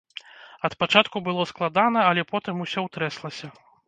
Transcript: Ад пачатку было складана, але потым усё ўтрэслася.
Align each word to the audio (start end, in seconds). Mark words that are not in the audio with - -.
Ад 0.69 0.73
пачатку 0.83 1.19
было 1.27 1.45
складана, 1.51 1.99
але 2.13 2.21
потым 2.31 2.65
усё 2.65 2.79
ўтрэслася. 2.87 3.51